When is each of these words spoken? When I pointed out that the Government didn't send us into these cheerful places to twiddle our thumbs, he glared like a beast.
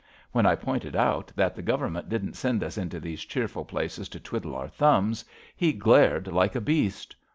When 0.31 0.47
I 0.47 0.55
pointed 0.55 0.95
out 0.95 1.31
that 1.35 1.55
the 1.55 1.61
Government 1.61 2.09
didn't 2.09 2.33
send 2.33 2.63
us 2.63 2.75
into 2.75 2.99
these 2.99 3.23
cheerful 3.23 3.63
places 3.65 4.09
to 4.09 4.19
twiddle 4.19 4.55
our 4.55 4.67
thumbs, 4.67 5.23
he 5.55 5.73
glared 5.73 6.25
like 6.25 6.55
a 6.55 6.61
beast. 6.61 7.15